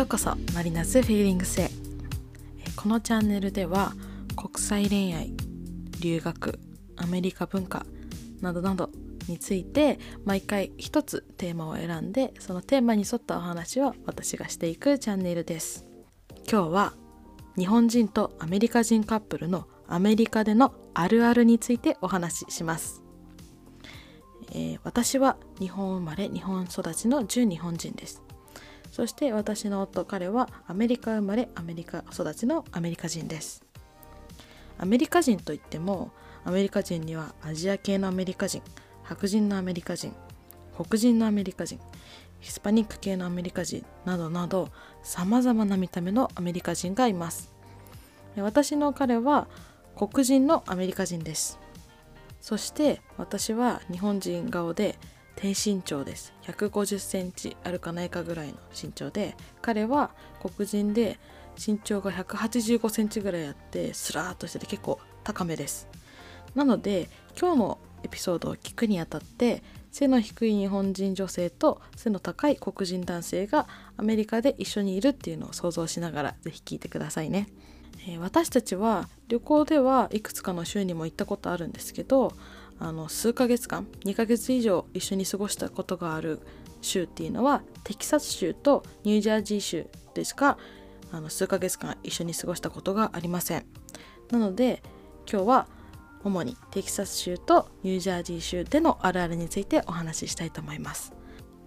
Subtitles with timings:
[0.00, 1.68] ようこそマリナスフィーリングスへ。
[2.74, 3.92] このチャンネルでは
[4.34, 5.34] 国際恋愛
[6.00, 6.58] 留学
[6.96, 7.84] アメリカ文化
[8.40, 8.88] などなど
[9.28, 15.84] について毎回一つテーマを選んでそのテーマに沿ったお話を私がしていくチャンネルです。
[16.50, 16.94] 今日は
[17.58, 23.02] 日本人とアメリカ人カップルのアメリカでのあるあるについてお話しします、
[24.52, 28.22] えー、私は日本生まれ日本育ちの純日本人です。
[29.00, 33.64] そして私の夫彼はアメリカ生まれアメリカ育ちのアメリカ人です。
[34.76, 36.10] アメリカ人といっても
[36.44, 38.60] アメリカ人にはアジア系のアメリカ人
[39.02, 40.14] 白人のアメリカ人
[40.76, 41.80] 黒人のアメリカ人
[42.40, 44.68] ヒスパニック系のアメリカ人などなど
[45.02, 47.54] さまざまな見た目のアメリカ人がいます。
[48.36, 49.48] 私の彼は
[49.96, 51.58] 黒人のアメリカ人です。
[52.42, 54.98] そして私は日本人顔で
[55.36, 56.32] 低身長です。
[56.42, 60.10] 150センチあるかないかぐらいの身長で彼は
[60.42, 61.18] 黒人で
[61.64, 65.88] 身長が185センチぐらいあってスラーっとしてて結構高めです。
[66.54, 77.48] なので今日のエピソードを聞くにあたって背の低い日本人女性と背の高い黒人男性がアメリカで一緒にいるっていうのを想像しながら是非聞いてくださいね、
[78.06, 82.32] えー、私たちは旅行ではいくつかの州にも行ったことあるんですけど
[82.80, 86.40] あの数ヶ月間2ヶ月以上一緒に過ごしたことがある
[86.80, 90.58] 州っていうのはテキサス州とニュージャージー州でしか
[91.12, 93.66] あの数ヶ月間一緒に過ごしたことがありません。
[94.30, 94.82] なので
[95.30, 95.68] 今日は
[96.24, 101.12] 主にテキサス州とニュージャージー州でのあるあるについてお話ししたいと思います。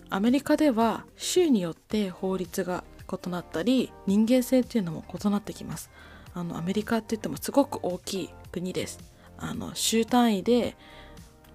[0.09, 5.89] アメリカでは州によって法律が異なったり人間性っていうのも異なってきます。
[6.33, 8.99] あのアメリカって言ってもすごく大きい国です。
[9.37, 10.77] あの州単位で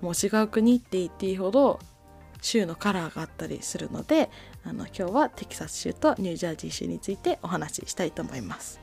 [0.01, 1.81] もう違う国って言っていいほど
[2.41, 4.31] 州のカラーがあったりするので
[4.65, 8.81] あの今日はテキサス州とニュージャージー州についてお話ししたいと思います。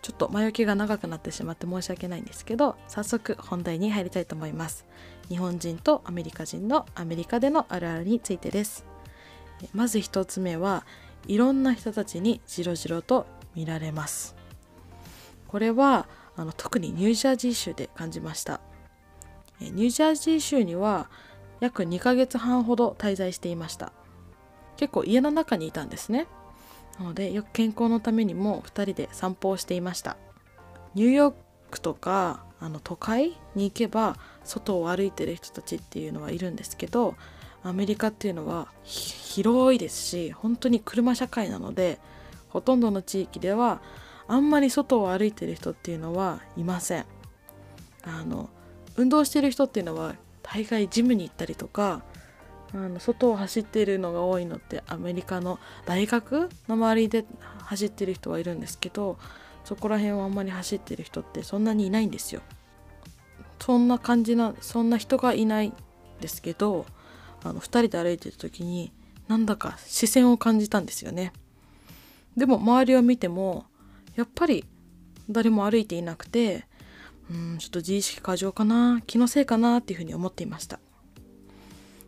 [0.00, 4.84] ちょっと前置きが長くなってしまって申し訳ないんですけど早速本題に入りたいと思います。
[5.28, 8.84] 日本人とアメリカ人のアメリカでのあるあるについてです。
[9.72, 10.84] まず1つ目は
[11.28, 14.34] いろんな人たちにジロジロと見られます。
[15.46, 18.60] これはあの特にニュージャージー州で感じました。
[19.70, 21.08] ニュージャージー州には
[21.60, 23.92] 約2ヶ月半ほど滞在していました。
[24.76, 26.26] 結構家の中にいたんですね。
[26.98, 30.16] なのでよく健康のためにも2人で散歩をしていました。
[30.94, 31.34] ニューヨー
[31.70, 37.16] クとかあの都会に行けば外を歩いてる人たちっていうのはいるんですけど
[37.64, 41.98] アメリカっていうのは広いですし本当に車社会なので
[42.50, 43.80] ほとんどの地域では
[44.28, 47.06] あんまり外を歩いてる人っていうのはいません。
[48.04, 48.48] あの
[48.96, 52.02] 運動してる人っていうのは大概ジムに行ったりとか
[52.74, 57.24] あの外を走ってるのが多いのってアメリカの大学の周りで
[57.58, 59.18] 走ってる人はいるんですけど
[59.64, 62.40] そこら辺はあんまり走ってる人ってそんなにいないんですよ。
[63.60, 65.72] そんな感じなそんな人がいない
[66.20, 66.84] ですけど
[67.44, 68.92] あの2人で歩いてる時に
[69.28, 71.32] なんだか視線を感じたんですよね。
[72.36, 73.66] でも周りを見ても
[74.16, 74.64] やっぱり
[75.30, 76.66] 誰も歩いていなくて
[77.32, 80.78] うんちょっと自意識過剰かな気のせいかなっていうふうに思っていました。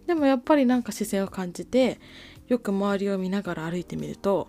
[0.06, 1.98] でもやっぱりなんか視線を感じて
[2.46, 4.48] よく周りを見ながら歩いてみると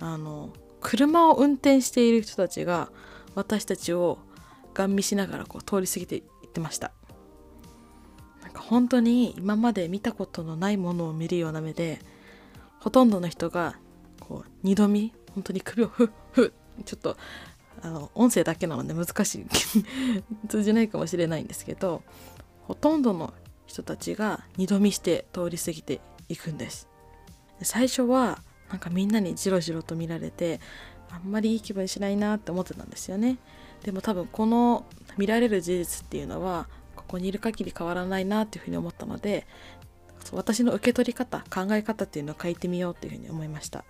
[0.00, 0.50] あの
[0.80, 2.90] 車を運転している人たちが
[3.34, 4.18] 私たちを
[4.72, 6.92] ガン見しながらこう通り過ぎていってました。
[8.42, 11.98] なんか本当に今まで見たことのないものを見るような目で
[12.80, 13.76] ほとんどの人が
[14.20, 17.16] こう二度見本当に首をふっふっちょっと
[17.86, 19.46] あの音声だけなので難しい。
[20.48, 22.02] 通じないかもしれないんですけど
[22.62, 23.32] ほとんどの
[23.66, 26.88] 人たちが二度見して通り過ぎていくんです。
[27.62, 30.60] 最初はなんかみんなにジロジロと見られて
[31.10, 33.38] あんまりいい気分しないなって思ってたんですよね。
[33.84, 34.84] でも多分この
[35.16, 39.46] 見られる事実っていうのはここにいる限り変わらないなっていうふうに思ったので
[40.32, 43.84] 私の受け取り方考え方っていうのを変えてみようっていうふうに思いました。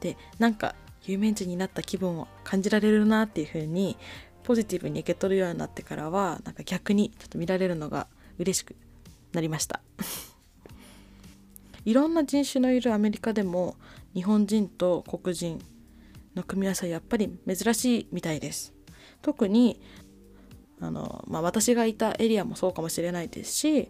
[0.00, 3.96] でなんか有名人になった気分を感じられるなっていう風に
[4.42, 8.06] ポジティブに受け取るようになってからはなんか逆にちょっと見られるのが
[8.38, 8.76] 嬉しく
[9.32, 9.80] なりました。
[11.84, 13.76] いろんな人種のいるアメリカでも
[14.14, 15.60] 日本人と黒人
[16.34, 18.72] の組み合わせはやっぱり珍しいみたいです。
[19.22, 19.80] 特に
[20.80, 23.88] あの、まあ、私がいたエリアもそうかもしれないですし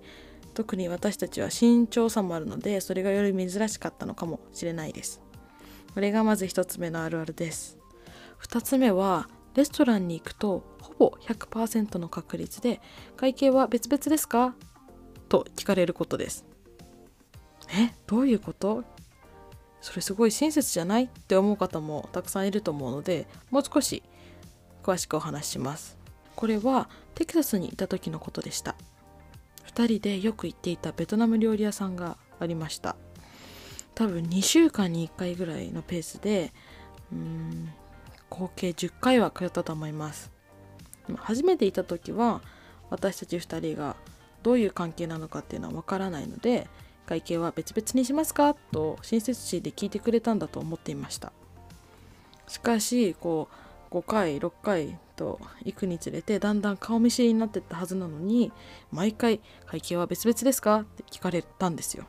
[0.55, 5.21] 特に私たちは身長差もあるのでそれがより珍しかったのかもしれないです。
[5.97, 7.79] これがまず1つ目のあるあるです。
[8.43, 12.83] 2つ目はレストランに行くとほぼ100%の確率で
[13.17, 14.55] 会計は別々ですか？
[15.31, 16.45] と聞かれることです。
[17.71, 17.95] え？
[18.07, 18.85] どういうこと？
[19.81, 21.05] それすごい親切じゃない？
[21.05, 24.03] って思う方もたくさんいると思うのでもう少し
[24.83, 25.97] 詳しくお話しします。
[26.35, 28.77] これはテキサスにいた時のことでした。
[29.69, 32.97] 2人でよく行っていたベトナム料理屋さんがありました。
[33.97, 36.53] 多分2週間に1回ぐらいのペースで
[37.11, 37.73] うん
[38.29, 40.31] 合計10回は通ったと思います。
[41.17, 42.43] 初めていた時は
[42.91, 43.97] 私たち2人が
[44.43, 46.69] どういう関係なのかっていうのはわからないので
[47.07, 51.33] 会計は別々にしますかと親切心で聞いてくれたんだと思っていました。
[52.49, 53.49] しかしこ
[53.91, 58.53] う5回6回と行くにつれてだんだん顔見知りになってったはずなのに
[58.93, 62.05] 毎回「会計は別々ですか?」って聞かれたんですよ。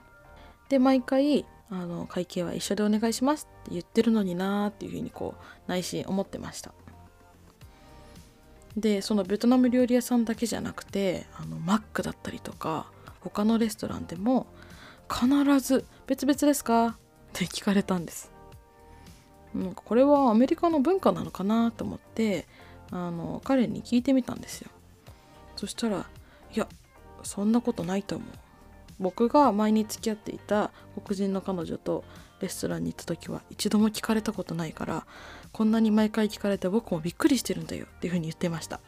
[0.69, 6.73] で毎回あの会計は一緒でお願いしますって言ってるのになーっていうふうにこう内心思ってました。
[8.77, 12.91] でそのベトナム料理屋さんだけじゃなくてあのマックだったりとか
[13.21, 14.45] 他のレストランでも
[15.11, 16.95] 必ず「別々ですか?」っ
[17.33, 18.31] て聞かれたんです。
[19.53, 22.47] なんかこれはアメリカの文化なのかなと思って
[22.91, 24.69] あの彼に聞いてみたんですよ。
[25.55, 26.05] そしたら
[26.55, 26.67] 「いや
[27.23, 28.27] そんなことないと思う。
[28.99, 30.71] 僕が前に付き合っていた
[31.05, 32.03] 黒人の彼女と
[32.41, 35.05] レストランに行った時は一度も聞かれたことないから
[35.51, 38.79] こんなに毎回聞かれて僕もびっくりしてるんだよっていうふうに言ってました。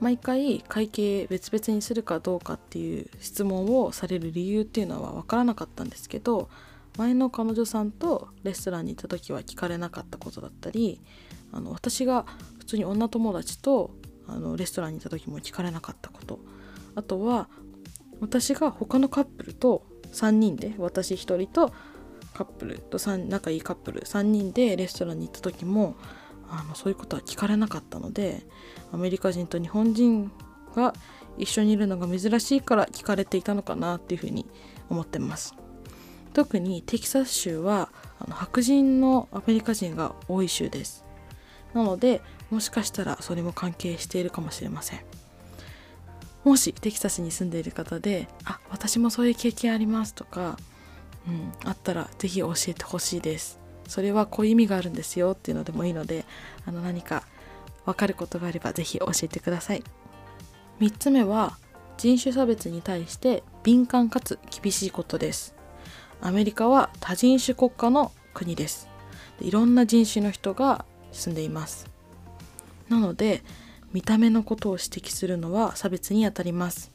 [0.00, 6.48] 毎回会計別々にするかどうかっていう質問をされる理由っていうのは分からなかったんですけど
[6.96, 11.02] 前の彼女さんとレストランに行った時は聞かれなかったことだったり
[11.52, 12.24] あの私が
[12.58, 13.90] 普通に女友達と
[14.26, 16.40] あのレストランに行った時も聞かれなかったこと。
[16.94, 17.48] あとは
[18.20, 21.72] 私が他のカップルと3人で私1人と
[22.34, 25.96] カップルと仲いいカップル3人でレストランに行った時も
[26.48, 28.42] あのそういうことは聞かれなかったので
[28.92, 30.30] アメリカ人と日本人
[30.74, 30.94] が
[31.38, 34.46] 一緒にいるのが珍しいから聞かれていたのかなっていうふうに
[34.88, 35.54] 思ってます。
[36.32, 41.04] 特にテキサス州はあの白人のアメリカ人が多い州です。
[41.74, 42.20] なので
[42.50, 45.09] もしかしたらそれも関係しているかもしれません。
[46.44, 50.58] もしテキサスに住んでいる方で「あ私もそういう経験あります」とか、
[51.28, 53.58] うん、あったら是非教えてほしいです。
[53.86, 56.24] それはこういう意味があるんですよっていうのでもいいので
[56.64, 57.24] あの何か
[57.84, 59.82] 分かることがあれば是非教えてください。
[60.80, 61.58] 3つ目は
[61.98, 65.54] 人種差別に対して敏感かつ厳しいことです。
[66.22, 68.88] アメリカは多人種国家の国です。
[69.40, 71.86] いろんな人種の人が住んでいます。
[72.88, 73.42] なので
[73.92, 76.92] 見た目のことを指摘するのは差別にあたります。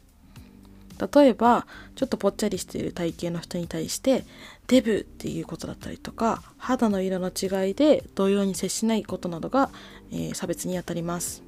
[1.13, 4.23] 例えばちょっとぽっちゃりしている体型の人に対して
[4.67, 9.69] デブっていうことだったりとか肌の色の違いで同様に接しないことなどが、
[10.11, 11.43] えー、差別にあたります。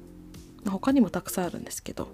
[0.66, 2.08] 他にもたくさんあるんですけど、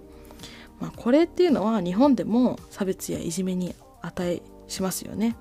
[0.79, 5.35] まあ、これっていうのは日本でも差別やいじめに値しますよね。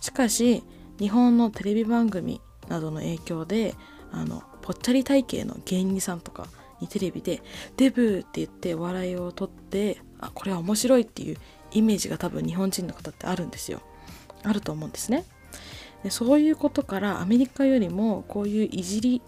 [0.00, 0.62] しかし
[0.98, 3.74] 日本のテレビ番組などの影響で
[4.12, 6.46] あのぽっちゃり体型の芸人さんとか
[6.80, 7.42] にテレビで
[7.76, 11.36] 「デブ!」って言って笑いを取ってあこれは面白いっていう
[11.72, 13.80] イメージが多分日本人の方ってあるんですよ
[14.42, 15.24] あると思うんですね
[16.02, 19.22] でそういうことからアメリカよりもこういういじり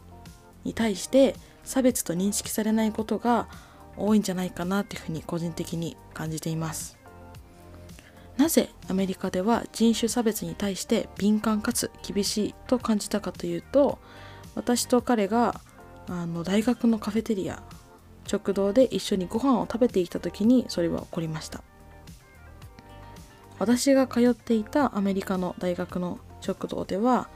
[0.64, 3.48] に対して差別と認識されないことが
[3.96, 6.98] 多いんじゃないかなっていうふうに個人的に感じています
[8.36, 13.98] なぜアメリカでは人種差別に対して敏感かつ厳しいと感じたかというと
[14.54, 15.60] 私と彼が
[16.08, 17.62] あの大学のカフェテリア
[18.26, 21.62] 食堂で一緒にご飯を食べていた時にそれは起こりました。
[23.58, 27.28] 私が通っていたアメリカの大学の食堂では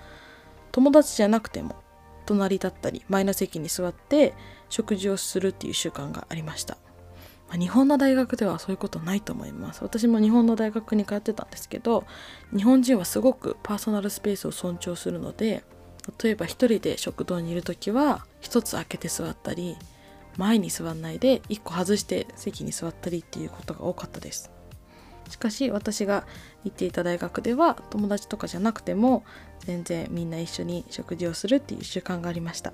[0.73, 1.77] 友達じゃなくても
[2.27, 4.35] 隣だったり前の席に座って
[4.69, 6.79] 食事をするっていう習慣がありました、
[7.49, 9.85] まあ、日本の大学ではそういうことないと思います。
[9.85, 12.05] 私も日本の大学に通ってたんですけど
[12.55, 15.63] 日本人はすごくパーソナルスペースを尊重するので
[16.23, 19.77] 例えば一人で食堂にいる時は一つ開けて座ったり
[20.37, 24.51] 前に座んないで一個外して席に座ったりっていうことが多かったです。
[25.29, 26.25] しかし私が
[26.65, 29.25] 行っていた大学では友達とかじゃなくても
[29.61, 32.73] 全然みんな一緒に食事をするっていう習慣がありました。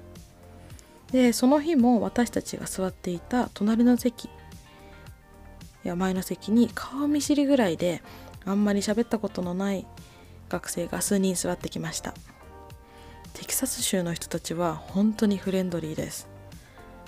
[1.12, 4.29] でその日も私たちが座っていた隣の席
[5.85, 8.03] や前の席に顔見知りぐらいで
[8.45, 9.87] あんまり喋ったことのない
[10.49, 12.15] 学生が数人座ってきました。
[13.35, 16.29] テキサス州の人たちは本当にフレンドリーです。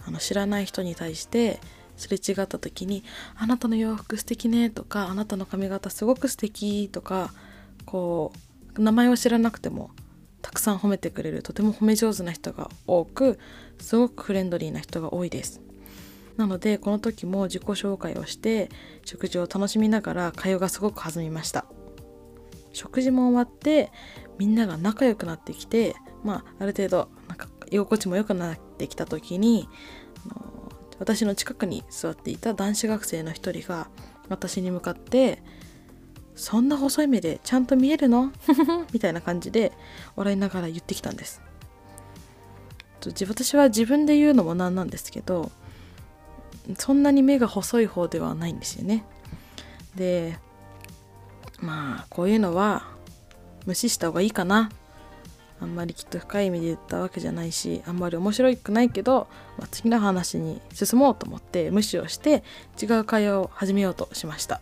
[0.06, 1.60] あの知らない人に対して
[1.96, 3.04] すれ違った時に
[3.36, 7.32] 「あなたの洋服素敵ね」とか「あなたの髪型すごく素敵とか
[7.86, 8.32] こ
[8.76, 9.90] う名前を知らなくても
[10.42, 13.38] たくさん褒めてくれるとても褒め上手な人が多く
[13.78, 15.60] すごくフレンドリーな人が多いです。
[16.36, 18.68] なのでこの時も自己紹介をして
[19.04, 21.64] 食事を楽しみながら会話がすごく弾みました。
[22.72, 23.90] 食事も終わって
[24.36, 29.68] みんなが仲良くなってきてまあある程度なんか居心地も良くなってきた時に
[30.98, 33.88] 私の近くに座っていた男子学生の一人が
[34.28, 35.42] 私に向かって
[36.34, 38.32] 「そんな細い目でちゃんと見えるの?」
[38.92, 39.72] みたいな感じで
[40.16, 41.42] 笑いながら言ってきたんです。
[43.28, 45.52] 私は自分で言うのもなんなんですけど
[46.78, 49.04] そんなに目が細い方ではないんですよね。
[49.94, 50.38] で
[51.60, 52.88] まあこういうのは
[53.66, 54.70] 無視した方がいいかな
[55.64, 59.26] あんまりきっと深い意味で言ったわけじゃないしあんまり面白くないけど、
[59.58, 62.44] まあ、次の話に進もうと思って無視をして
[62.80, 64.60] 違う会話を始めようとしました。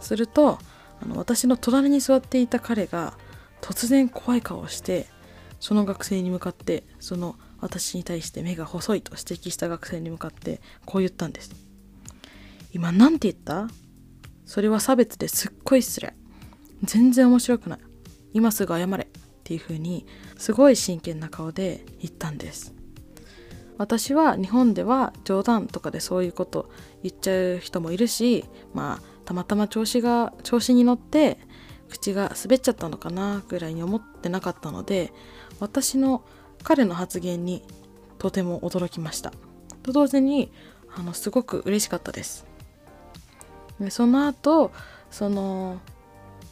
[0.00, 0.58] すると
[1.00, 3.14] あの私の隣に座っていた彼が
[3.60, 5.06] 突然怖い顔をして
[5.60, 11.50] その学生に向かってその私に対して目が細いと指摘した学生に向かってこう言ったんです。
[12.72, 13.68] 今何て言った？
[14.44, 16.14] それは差別ですっごい失礼。
[16.84, 17.78] 全然面白くない。
[18.32, 19.08] 今すぐ謝れ。
[19.48, 20.04] っていう風に
[20.36, 22.74] すごい真剣な顔で言ったんです。
[23.78, 26.68] 私は日本では冗談とかでそういうこと
[27.02, 31.38] 言っちゃう人もいるしまあたまたま調子が調子に乗って
[31.88, 35.12] 口が滑っちゃったのかなぐらいに思ってなかったので
[35.60, 36.24] 私の
[36.62, 37.62] 彼の発言に
[38.18, 39.32] とても驚きました。
[39.82, 40.52] と同時に
[40.94, 42.44] あのすごく嬉しかったです。
[43.80, 44.72] でその後
[45.10, 45.80] その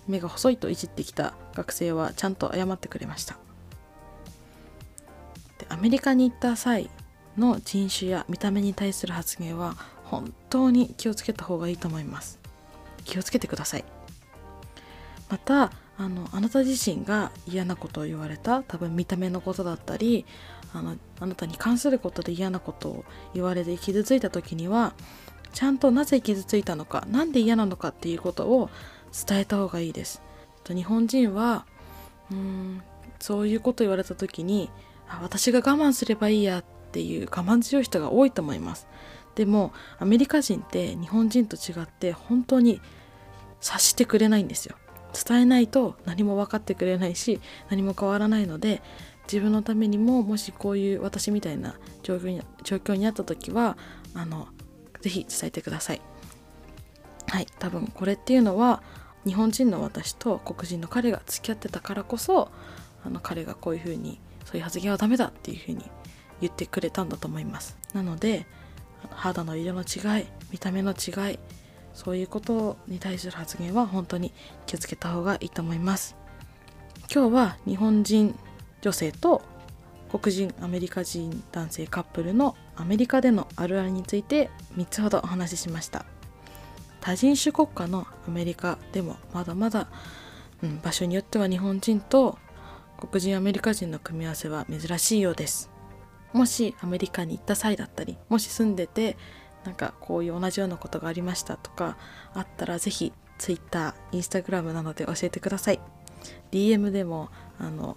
[0.08, 3.36] 目が細いといじってきた学生はちゃんと謝ってくれました。
[5.58, 6.90] でアメリカに行った際
[7.38, 12.38] の人種や見た目に対する発言は本当に気をつけた方がいいと思います。
[13.04, 13.84] 気をつけてください。
[15.28, 20.26] またあのあなた自身が嫌なことを言われた多分見た目のことだったり
[20.74, 24.92] あのあなたに関することで嫌なことを言われて傷ついた時には
[25.54, 28.68] ちゃんとなぜ傷ついたのか何で嫌なのかっていうことを
[29.26, 30.20] 伝えた方がいいです。
[30.66, 31.64] と日本人は
[32.30, 32.82] うん
[33.20, 34.70] そういうこと言われた時に
[35.08, 38.88] あ私が我慢すればいいやっていう我慢強い人が多いと思います。
[39.36, 42.80] でもアメリカ人って日本人と違って本当に
[43.60, 44.76] 察してくれないんですよ。
[45.12, 48.82] 伝えないと何も分かってくれないし何も変わらないので
[49.26, 53.78] 自分のためにももしこういう私みたいな状況に状況にあった時は
[54.14, 54.48] あの
[55.00, 56.00] ぜひ伝えてください。
[57.28, 58.82] はい多分これっていうのは
[59.26, 62.48] 日本人の私と黒人の彼が付き合ってたからこそ
[63.04, 65.84] あの彼がこういうふうにそういう発言はダメだっていうふうに
[66.40, 67.76] 言ってくれたんだと思います。
[67.92, 68.46] なので
[69.10, 71.38] 肌の色の違い見た目の違い
[71.92, 74.32] そういうことに対する発言は本当に
[74.66, 76.16] 気をつけた方がいいと思います。
[77.12, 78.38] 今日は日本人
[78.80, 79.42] 女性と
[80.10, 86.04] 黒人アメリカ人男性カップルのアメリカでのあるあるについて3つほどお話ししました。
[87.06, 89.86] 多人種国家のアメリカでもまだまだ、
[90.60, 92.36] うん、場所によっては日本人と
[92.98, 95.70] 黒人アメリカ人の組み合わせは珍しいようです。
[96.32, 99.16] もしアメリカに行った際だったりもし住んでて
[99.64, 101.96] なんかこういう同じようなことがありましたとか
[102.34, 105.80] あったらぜひ Twitter、Instagram などで教えてください。
[106.50, 107.28] DM でも
[107.60, 107.96] あの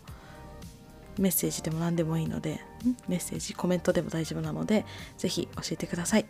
[1.18, 2.62] メッセージでも何でもいいので
[3.08, 4.86] メッセージコメントでも大丈夫なので
[5.18, 6.28] ぜひ教えてください、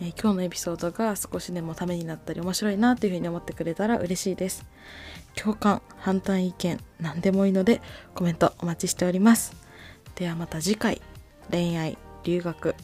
[0.00, 4.64] えー、今日のエピソードが少しでもためになったり面白いなというふうに思ってくれたら嬉しいです
[5.34, 7.80] 共感反対意見何でもいいので
[8.14, 9.54] コメントお待ちしております
[10.14, 11.00] ではまた次回
[11.50, 12.74] 恋愛留学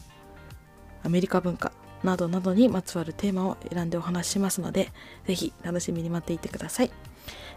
[1.03, 1.71] アメリカ文化
[2.03, 4.91] などなどにまつわるテーマを選んでお話ししますので、
[5.25, 6.91] ぜひ楽しみに待っていてください。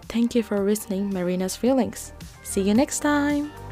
[0.09, 2.15] Thank you for listening Marina's Feelings.
[2.45, 3.72] See you next time!